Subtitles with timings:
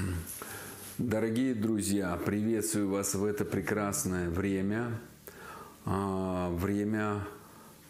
[0.98, 5.00] Дорогие друзья, приветствую вас в это прекрасное время,
[5.84, 7.26] а, время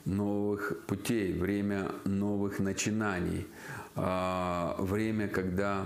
[0.05, 3.47] новых путей, время новых начинаний,
[3.95, 5.85] а, время, когда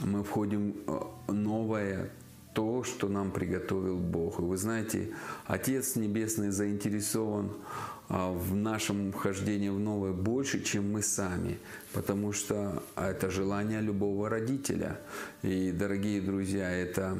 [0.00, 2.10] мы входим в новое
[2.54, 4.40] то, что нам приготовил Бог.
[4.40, 5.10] И вы знаете,
[5.46, 11.58] Отец Небесный заинтересован а, в нашем вхождении в новое больше, чем мы сами,
[11.92, 14.98] потому что это желание любого родителя.
[15.42, 17.18] И, дорогие друзья, это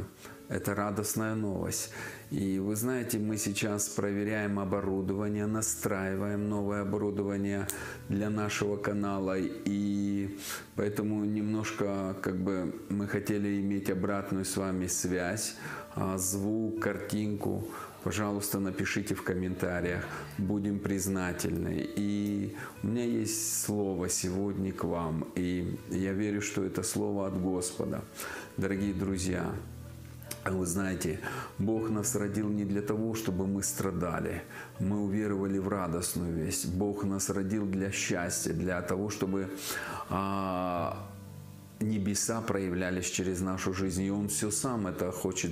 [0.48, 1.90] это радостная новость.
[2.30, 7.66] И вы знаете, мы сейчас проверяем оборудование, настраиваем новое оборудование
[8.08, 9.36] для нашего канала.
[9.38, 10.38] И
[10.74, 15.54] поэтому немножко как бы мы хотели иметь обратную с вами связь,
[15.94, 17.68] а, звук, картинку.
[18.04, 20.04] Пожалуйста, напишите в комментариях,
[20.38, 21.84] будем признательны.
[21.96, 27.40] И у меня есть слово сегодня к вам, и я верю, что это слово от
[27.40, 28.04] Господа.
[28.56, 29.52] Дорогие друзья,
[30.44, 31.18] вы знаете,
[31.58, 34.42] Бог нас родил не для того, чтобы мы страдали.
[34.78, 36.72] Мы уверовали в радостную весть.
[36.72, 39.50] Бог нас родил для счастья, для того, чтобы
[40.08, 41.04] а,
[41.80, 44.04] небеса проявлялись через нашу жизнь.
[44.04, 45.50] И Он все сам это хочет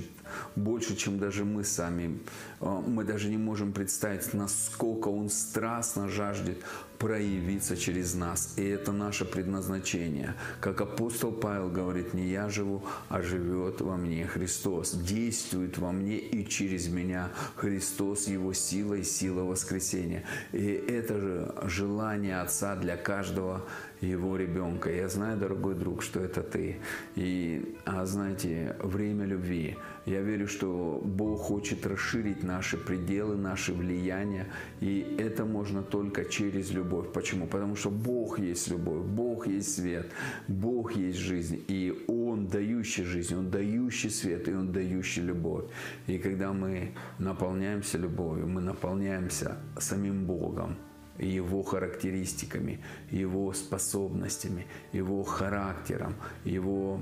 [0.55, 2.19] больше, чем даже мы сами.
[2.59, 6.57] А, мы даже не можем представить, насколько Он страстно жаждет
[6.97, 8.53] проявиться через нас.
[8.57, 10.35] И это наше предназначение.
[10.59, 14.93] Как апостол Павел говорит, не я живу, а живет во мне Христос.
[14.93, 20.23] Действует во мне и через меня Христос, Его сила и сила воскресения.
[20.51, 23.63] И это же желание Отца для каждого
[24.01, 24.91] Его ребенка.
[24.91, 26.77] Я знаю, дорогой друг, что это ты.
[27.15, 29.75] И, а знаете, время любви.
[30.05, 34.47] Я верю, что Бог хочет расширить наши пределы, наши влияния.
[34.79, 37.11] И это можно только через любовь.
[37.11, 37.47] Почему?
[37.47, 40.11] Потому что Бог есть любовь, Бог есть свет,
[40.47, 41.63] Бог есть жизнь.
[41.67, 45.65] И Он дающий жизнь, Он дающий свет, и Он дающий любовь.
[46.05, 50.77] И когда мы наполняемся любовью, мы наполняемся самим Богом,
[51.17, 52.79] его характеристиками,
[53.09, 56.99] его способностями, его характером, его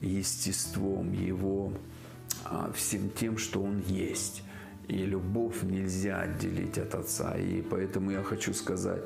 [0.00, 1.72] естеством, его
[2.44, 4.42] а, всем тем, что он есть.
[4.88, 7.36] И любовь нельзя отделить от Отца.
[7.36, 9.02] И поэтому я хочу сказать,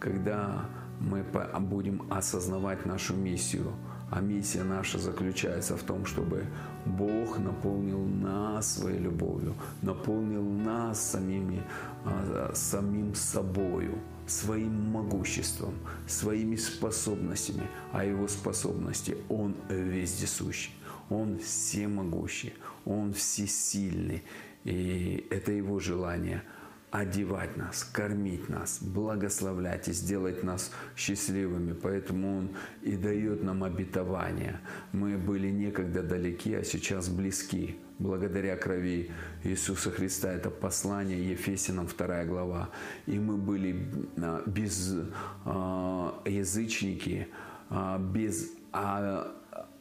[0.00, 0.68] когда
[0.98, 1.24] мы
[1.60, 3.72] будем осознавать нашу миссию,
[4.10, 6.44] а миссия наша заключается в том, чтобы
[6.84, 11.62] Бог наполнил нас своей любовью, наполнил нас самими,
[12.04, 15.74] а, самим собою, своим могуществом,
[16.08, 20.72] своими способностями, а Его способности Он вездесущий,
[21.08, 22.54] Он всемогущий,
[22.84, 24.24] Он всесильный.
[24.64, 26.42] И это Его желание
[26.90, 31.72] одевать нас, кормить нас, благословлять и сделать нас счастливыми.
[31.72, 32.50] Поэтому Он
[32.82, 34.60] и дает нам обетование.
[34.92, 37.76] Мы были некогда далеки, а сейчас близки.
[37.98, 39.10] Благодаря крови
[39.44, 40.32] Иисуса Христа.
[40.32, 42.70] Это послание Ефесянам 2 глава.
[43.06, 44.96] И мы были а, без
[45.44, 47.28] а, язычники,
[47.68, 47.98] а,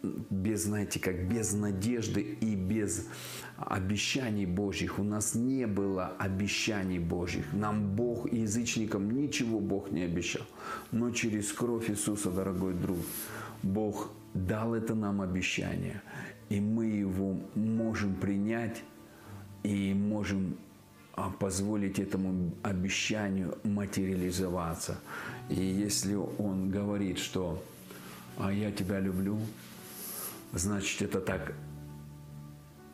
[0.02, 3.08] без знаете, как без надежды и без
[3.58, 5.00] обещаний Божьих.
[5.00, 7.52] У нас не было обещаний Божьих.
[7.54, 10.44] Нам Бог, язычникам, ничего Бог не обещал.
[10.92, 13.00] Но через кровь Иисуса, дорогой друг,
[13.64, 16.02] Бог дал это нам обещание.
[16.50, 18.82] И мы его можем принять
[19.64, 20.58] и можем
[21.14, 25.00] а, позволить этому обещанию материализоваться.
[25.50, 27.62] И если Он говорит, что
[28.38, 29.38] «А я тебя люблю»,
[30.54, 31.54] значит это так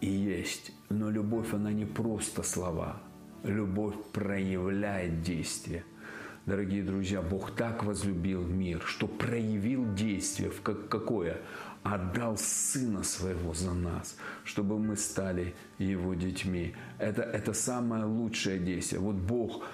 [0.01, 0.71] и есть.
[0.89, 3.01] Но любовь, она не просто слова.
[3.43, 5.83] Любовь проявляет действие.
[6.45, 10.51] Дорогие друзья, Бог так возлюбил мир, что проявил действие.
[10.51, 11.41] В как, какое?
[11.81, 16.75] Отдал Сына Своего за нас, чтобы мы стали Его детьми.
[16.99, 19.01] Это, это самое лучшее действие.
[19.01, 19.66] Вот Бог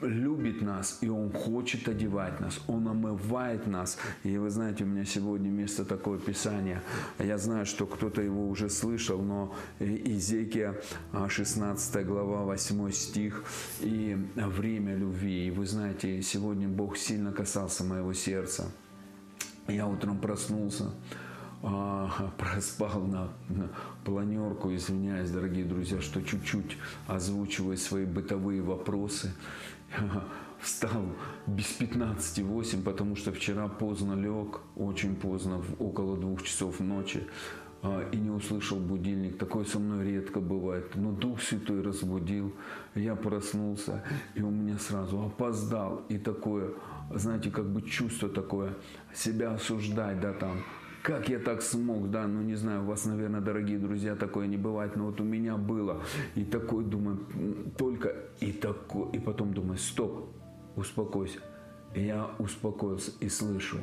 [0.00, 3.98] любит нас, и Он хочет одевать нас, Он омывает нас.
[4.24, 6.82] И вы знаете, у меня сегодня место такое Писание.
[7.18, 10.80] Я знаю, что кто-то его уже слышал, но Изекия
[11.28, 13.44] 16 глава 8 стих
[13.80, 15.46] и время любви.
[15.46, 18.70] И вы знаете, сегодня Бог сильно касался моего сердца.
[19.68, 20.92] Я утром проснулся,
[21.62, 23.70] а, проспал на, на
[24.04, 29.32] планерку, извиняюсь, дорогие друзья, что чуть-чуть озвучивая свои бытовые вопросы.
[30.60, 31.04] Встал
[31.46, 37.26] без 15-8, потому что вчера поздно лег, очень поздно, около двух часов ночи,
[37.82, 39.38] а, и не услышал будильник.
[39.38, 40.94] Такое со мной редко бывает.
[40.94, 42.54] Но Дух Святой разбудил,
[42.94, 44.04] я проснулся,
[44.36, 46.04] и у меня сразу опоздал.
[46.08, 46.70] И такое,
[47.10, 48.76] знаете, как бы чувство такое,
[49.12, 50.58] себя осуждать, да, там,
[51.02, 54.56] как я так смог, да, ну не знаю, у вас, наверное, дорогие друзья, такое не
[54.56, 56.02] бывает, но вот у меня было.
[56.34, 57.18] И такой, думаю,
[57.76, 60.28] только и такой, и потом думаю, стоп,
[60.76, 61.40] успокойся.
[61.94, 63.78] Я успокоился и слышу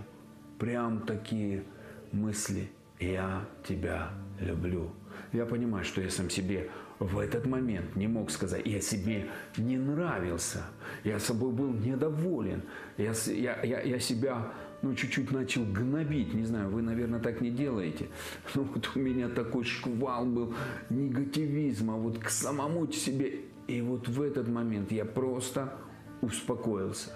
[0.57, 1.63] прям такие
[2.12, 2.69] мысли.
[3.00, 4.92] Я тебя люблю.
[5.31, 6.69] Я понимаю, что я сам себе
[7.00, 10.63] в этот момент не мог сказать, я себе не нравился,
[11.06, 12.63] я собой был недоволен,
[12.98, 17.51] я, я, я, я себя ну, чуть-чуть начал гнобить, не знаю, вы, наверное, так не
[17.51, 18.07] делаете,
[18.55, 20.53] но вот у меня такой шквал был
[20.89, 25.73] негативизма вот к самому себе, и вот в этот момент я просто
[26.21, 27.11] успокоился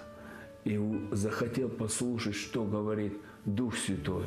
[0.64, 0.80] и
[1.12, 3.14] захотел послушать, что говорит
[3.44, 4.26] Дух Святой.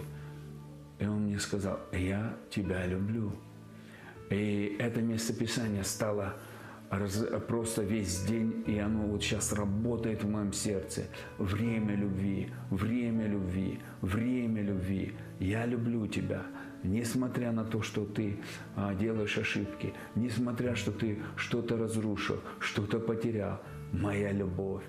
[1.00, 3.32] И он мне сказал, я тебя люблю.
[4.30, 6.36] И это местописание стало
[6.90, 11.04] раз, просто весь день, и оно вот сейчас работает в моем сердце.
[11.38, 15.14] Время любви, время любви, время любви.
[15.40, 16.44] Я люблю тебя,
[16.84, 18.38] несмотря на то, что ты
[18.76, 23.62] а, делаешь ошибки, несмотря, что ты что-то разрушил, что-то потерял.
[23.92, 24.84] Моя любовь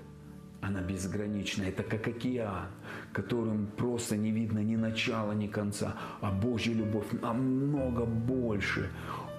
[0.61, 1.63] она безгранична.
[1.63, 2.67] Это как океан,
[3.13, 5.95] которым просто не видно ни начала, ни конца.
[6.21, 8.89] А Божья любовь намного больше.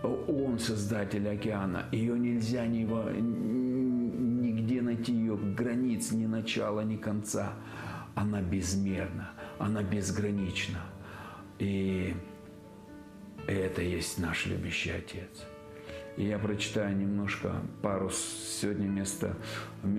[0.02, 1.86] Он создатель океана.
[1.92, 2.84] Ее нельзя ни
[3.20, 7.54] нигде найти ее границ, ни начала, ни конца.
[8.14, 10.80] Она безмерна, она безгранична.
[11.58, 12.14] И
[13.46, 15.46] это есть наш любящий Отец.
[16.16, 19.36] И я прочитаю немножко пару сегодня места,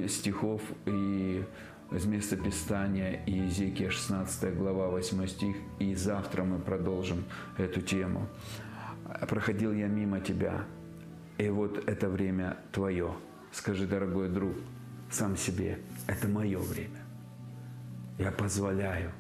[0.08, 1.44] стихов и
[1.92, 5.56] из места Писания и Иезекия 16 глава 8 стих.
[5.80, 7.24] И завтра мы продолжим
[7.58, 8.28] эту тему.
[9.28, 10.66] «Проходил я мимо тебя,
[11.38, 13.14] и вот это время твое».
[13.52, 14.56] Скажи, дорогой друг,
[15.10, 17.02] сам себе, это мое время.
[18.18, 19.12] Я позволяю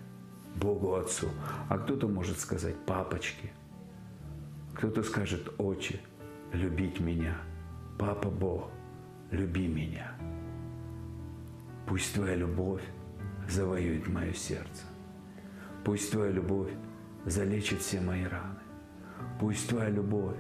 [0.55, 1.27] Богу Отцу.
[1.69, 3.51] А кто-то может сказать «папочки»,
[4.73, 5.99] кто-то скажет «отче»,
[6.53, 7.37] любить меня.
[7.99, 8.71] Папа Бог,
[9.31, 10.13] люби меня.
[11.85, 12.83] Пусть Твоя любовь
[13.49, 14.83] завоюет мое сердце.
[15.83, 16.71] Пусть Твоя любовь
[17.25, 18.59] залечит все мои раны.
[19.39, 20.38] Пусть Твоя любовь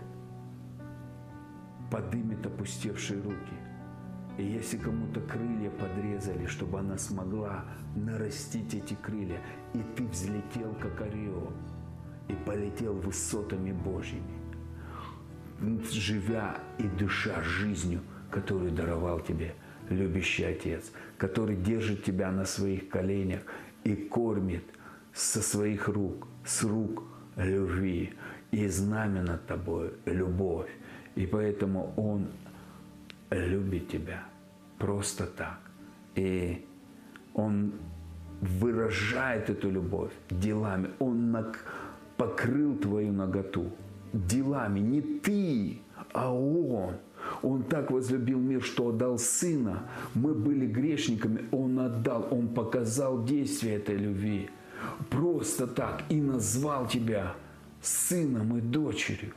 [1.89, 3.53] подымет опустевшие руки.
[4.37, 9.41] И если кому-то крылья подрезали, чтобы она смогла нарастить эти крылья,
[9.73, 11.51] и ты взлетел, как орел,
[12.27, 14.41] и полетел высотами Божьими,
[15.91, 18.01] живя и дыша жизнью,
[18.31, 19.53] которую даровал тебе
[19.89, 23.41] любящий Отец, который держит тебя на своих коленях
[23.83, 24.63] и кормит
[25.13, 27.03] со своих рук, с рук
[27.35, 28.13] любви,
[28.51, 30.69] и знамя над тобой– любовь.
[31.15, 32.27] И поэтому Он
[33.29, 34.23] любит тебя
[34.77, 35.59] просто так.
[36.15, 36.65] И
[37.33, 37.73] Он
[38.41, 40.89] выражает эту любовь делами.
[40.99, 41.35] Он
[42.17, 43.71] покрыл твою наготу
[44.13, 44.79] делами.
[44.79, 45.81] Не ты,
[46.13, 46.95] а Он.
[47.43, 49.83] Он так возлюбил мир, что отдал Сына.
[50.15, 54.49] Мы были грешниками, Он отдал, Он показал действие этой любви.
[55.09, 56.03] Просто так.
[56.09, 57.35] И назвал тебя
[57.81, 59.33] сыном и дочерью.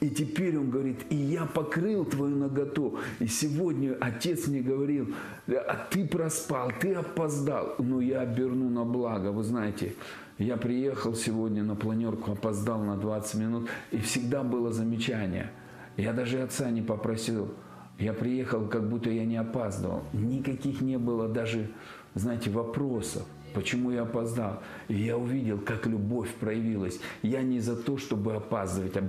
[0.00, 2.98] И теперь он говорит, и я покрыл твою наготу.
[3.18, 5.14] И сегодня отец мне говорил,
[5.48, 7.74] а ты проспал, ты опоздал.
[7.78, 9.32] Но я оберну на благо.
[9.32, 9.94] Вы знаете,
[10.38, 15.50] я приехал сегодня на планерку, опоздал на 20 минут, и всегда было замечание.
[15.96, 17.54] Я даже отца не попросил.
[17.98, 20.02] Я приехал, как будто я не опаздывал.
[20.12, 21.70] Никаких не было даже,
[22.14, 24.62] знаете, вопросов, почему я опоздал.
[24.88, 26.98] И я увидел, как любовь проявилась.
[27.22, 29.08] Я не за то, чтобы опаздывать, а,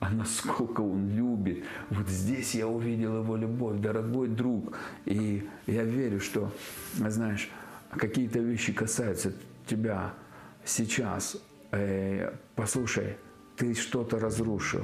[0.00, 1.64] а насколько он любит.
[1.90, 4.76] Вот здесь я увидел его любовь, дорогой друг.
[5.04, 6.52] И я верю, что,
[6.96, 7.50] знаешь,
[7.90, 9.32] какие-то вещи касаются
[9.66, 10.14] тебя,
[10.64, 11.36] сейчас,
[11.72, 13.16] э, послушай,
[13.56, 14.82] ты что-то разрушил,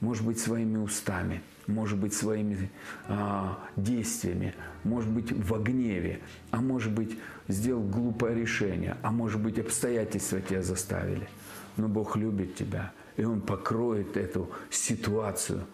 [0.00, 2.70] может быть, своими устами, может быть, своими
[3.08, 4.54] э, действиями,
[4.84, 6.20] может быть, в гневе,
[6.50, 7.18] а может быть,
[7.48, 11.28] сделал глупое решение, а может быть, обстоятельства тебя заставили.
[11.76, 15.64] Но Бог любит тебя, и Он покроет эту ситуацию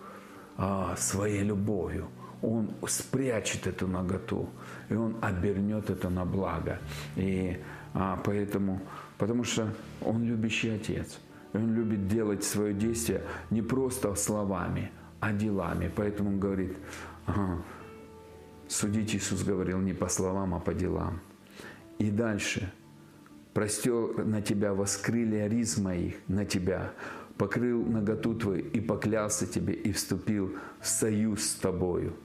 [0.59, 2.09] э, своей любовью.
[2.41, 4.49] Он спрячет эту наготу,
[4.89, 6.81] и Он обернет это на благо.
[7.15, 7.57] И
[7.95, 8.81] а, поэтому
[9.23, 11.21] Потому что Он любящий Отец.
[11.53, 14.91] И Он любит делать свое действие не просто словами,
[15.23, 15.89] а делами.
[15.95, 16.77] Поэтому Он говорит,
[17.27, 17.63] ага,
[18.67, 21.21] судить Иисус говорил не по словам, а по делам.
[21.99, 22.73] И дальше.
[23.55, 26.91] Простер на тебя воскрыли риз моих, на тебя,
[27.39, 32.17] покрыл наготу твою и поклялся тебе и вступил в союз с тобою.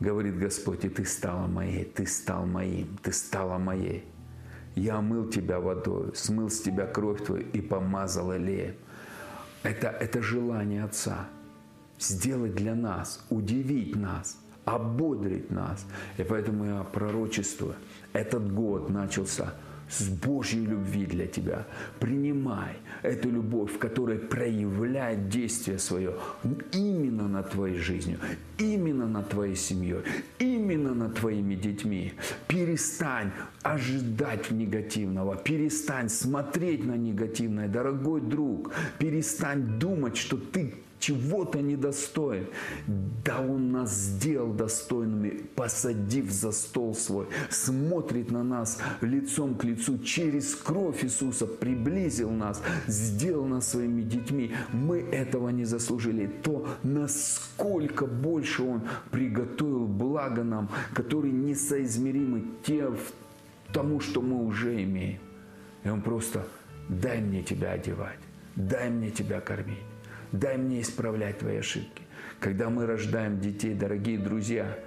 [0.00, 4.04] Говорит Господь, и ты стала моей, ты стал моим, ты стала моей.
[4.74, 8.74] Я омыл тебя водой, смыл с тебя кровь твою и помазал элеем.
[9.62, 11.28] Это, это желание Отца
[12.00, 15.84] сделать для нас, удивить нас, ободрить нас.
[16.16, 17.74] И поэтому я пророчествую,
[18.12, 19.54] этот год начался–
[19.90, 21.66] с Божьей любви для тебя.
[21.98, 26.14] Принимай эту любовь, которая проявляет действие свое
[26.72, 28.18] именно над твоей жизнью,
[28.58, 30.02] именно над твоей семьей,
[30.38, 32.12] именно над твоими детьми.
[32.46, 42.46] Перестань ожидать негативного, перестань смотреть на негативное, дорогой друг, перестань думать, что ты чего-то недостоин.
[43.24, 49.98] Да Он нас сделал достойными, посадив за стол свой, смотрит на нас лицом к лицу,
[49.98, 54.54] через кровь Иисуса приблизил нас, сделал нас своими детьми.
[54.72, 56.26] Мы этого не заслужили.
[56.42, 62.92] То, насколько больше Он приготовил благо нам, которые несоизмеримы те,
[63.72, 65.20] тому, что мы уже имеем.
[65.84, 66.46] И Он просто
[66.88, 68.18] дай мне тебя одевать,
[68.56, 69.89] дай мне тебя кормить.
[70.32, 72.02] Дай мне исправлять твои ошибки.
[72.38, 74.78] Когда мы рождаем детей, дорогие друзья,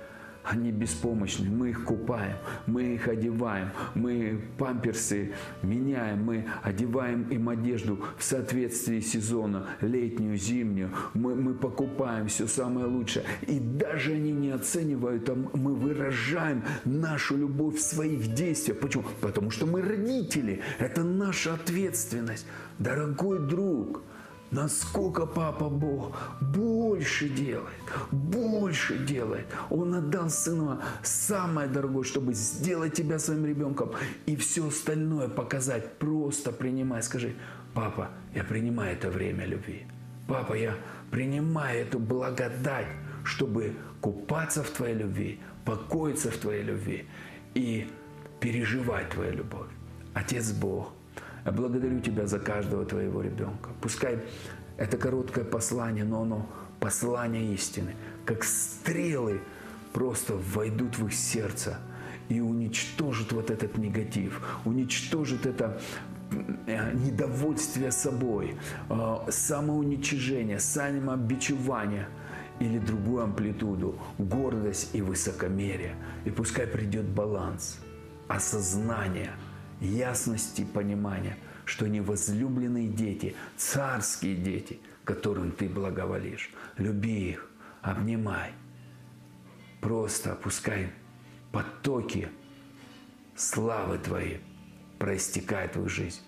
[0.44, 2.36] они беспомощны, мы их купаем,
[2.68, 5.32] мы их одеваем, мы памперсы
[5.62, 12.88] меняем, мы одеваем им одежду в соответствии сезона, летнюю, зимнюю, мы, мы покупаем все самое
[12.88, 13.24] лучшее.
[13.48, 18.80] И даже они не оценивают, а мы выражаем нашу любовь в своих действиях.
[18.80, 19.06] Почему?
[19.22, 22.46] Потому что мы родители, это наша ответственность.
[22.80, 24.02] Дорогой друг–
[24.54, 27.82] Насколько Папа Бог больше делает,
[28.12, 29.48] больше делает.
[29.72, 33.92] Он отдал Сына самое дорогое, чтобы сделать тебя своим ребенком
[34.28, 35.98] и все остальное показать.
[35.98, 37.02] Просто принимай.
[37.02, 37.34] Скажи,
[37.74, 39.88] папа, я принимаю это время любви.
[40.28, 40.76] Папа, я
[41.10, 42.88] принимаю эту благодать,
[43.24, 47.08] чтобы купаться в Твоей любви, покоиться в Твоей любви
[47.56, 47.88] и
[48.40, 49.68] переживать Твою любовь.
[50.14, 50.94] Отец Бог–
[51.52, 53.70] благодарю Тебя за каждого Твоего ребенка.
[53.82, 54.20] Пускай
[54.78, 57.96] это короткое послание, но оно послание истины,
[58.26, 59.42] как стрелы
[59.94, 61.78] просто войдут в их сердце
[62.30, 65.80] и уничтожат вот этот негатив, уничтожат это
[66.66, 68.56] э, недовольствие собой,
[68.90, 72.08] э, самоуничижение, самобичевание
[72.60, 75.96] или другую амплитуду, гордость и высокомерие.
[76.26, 77.80] И пускай придет баланс,
[78.28, 79.32] осознание–
[79.84, 86.52] ясности понимания, что они возлюбленные дети, царские дети, которым ты благоволишь.
[86.78, 87.50] Люби их,
[87.82, 88.52] обнимай.
[89.82, 90.92] Просто опускай
[91.52, 92.30] потоки
[93.36, 94.42] славы Твоей,
[95.00, 96.22] проистекает в их жизнь.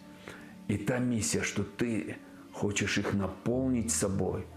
[0.68, 2.18] И та миссия, что ты
[2.52, 4.46] хочешь их наполнить собой–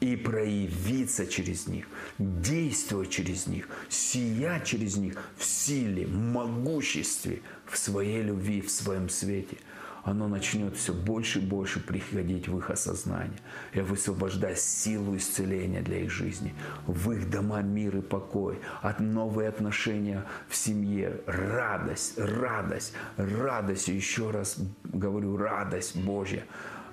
[0.00, 1.86] и проявиться через них,
[2.18, 9.56] действовать через них, сиять через них в силе, могуществе, в своей любви, в своем свете.
[10.04, 13.38] Оно начнет все больше и больше приходить в их осознание.
[13.74, 16.54] Я высвобождаю силу исцеления для их жизни,
[16.86, 24.30] в их дома мир и покой, от новые отношения в семье, радость, радость, радость, еще
[24.30, 26.44] раз говорю, радость Божья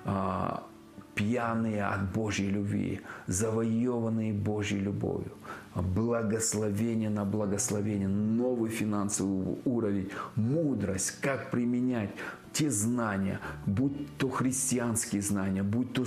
[0.04, 0.64] а,
[1.16, 5.32] пьяные от Божьей любви, завоеванные Божьей любовью.
[5.74, 12.12] Благословение на благословение, новый финансовый уровень, мудрость, как применять
[12.54, 16.06] те знания, будь то христианские знания, будь то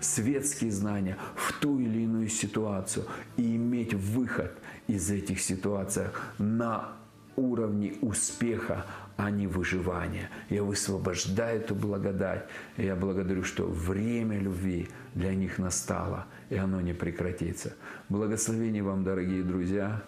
[0.00, 3.04] светские знания, в ту или иную ситуацию
[3.36, 4.52] и иметь выход
[4.86, 6.04] из этих ситуаций
[6.38, 6.92] на
[7.36, 8.86] уровне успеха,
[9.16, 10.30] а не выживания.
[10.48, 12.46] Я высвобождаю эту благодать.
[12.76, 17.74] И я благодарю, что время любви для них настало, и оно не прекратится.
[18.08, 20.02] Благословений вам, дорогие друзья,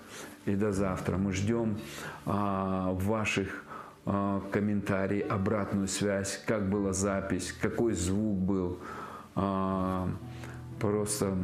[0.46, 1.16] и до завтра.
[1.16, 1.78] Мы ждем
[2.26, 3.64] а, ваших
[4.06, 8.78] а, комментарий, обратную связь, как была запись, какой звук был.
[9.34, 10.08] А,
[10.78, 11.36] просто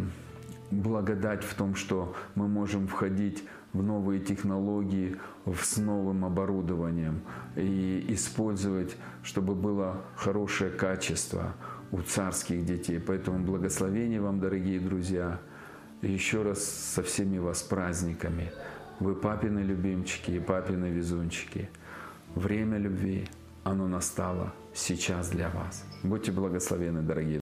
[0.70, 7.22] благодать в том, что мы можем входить в новые технологии, с новым оборудованием
[7.56, 11.54] и использовать, чтобы было хорошее качество
[11.92, 13.00] у царских детей.
[13.00, 15.40] Поэтому благословение вам, дорогие друзья.
[16.02, 18.52] Еще раз со всеми вас праздниками.
[19.00, 21.68] Вы папины любимчики и папины везунчики.
[22.34, 23.28] Время любви,
[23.64, 25.84] оно настало сейчас для вас.
[26.02, 27.38] Будьте благословены, дорогие